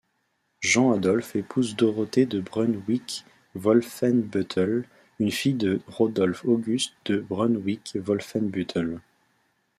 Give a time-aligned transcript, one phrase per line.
[0.61, 4.85] Jean Adolphe épouse Dorothée de Brunswick-Wolfenbüttel,
[5.19, 8.99] une fille de Rodolphe-Auguste de Brunswick-Wolfenbüttel.